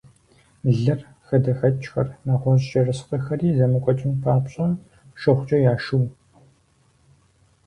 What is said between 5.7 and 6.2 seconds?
яшыу.